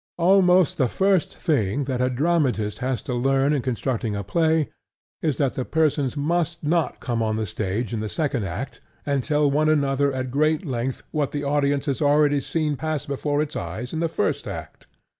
Almost 0.17 0.79
the 0.79 0.87
first 0.87 1.37
thing 1.37 1.83
that 1.83 2.01
a 2.01 2.09
dramatist 2.09 2.79
has 2.79 3.03
to 3.03 3.13
learn 3.13 3.53
in 3.53 3.61
constructing 3.61 4.15
a 4.15 4.23
play 4.23 4.69
is 5.21 5.37
that 5.37 5.53
the 5.53 5.63
persons 5.63 6.17
must 6.17 6.63
not 6.63 6.99
come 6.99 7.21
on 7.21 7.35
the 7.35 7.45
stage 7.45 7.93
in 7.93 7.99
the 7.99 8.09
second 8.09 8.43
act 8.43 8.81
and 9.05 9.21
tell 9.23 9.51
one 9.51 9.69
another 9.69 10.11
at 10.11 10.31
great 10.31 10.65
length 10.65 11.03
what 11.11 11.31
the 11.31 11.43
audience 11.43 11.85
has 11.85 12.01
already 12.01 12.39
seen 12.41 12.75
pass 12.77 13.05
before 13.05 13.43
its 13.43 13.55
eyes 13.55 13.93
in 13.93 13.99
the 13.99 14.09
first 14.09 14.47
act. 14.47 14.87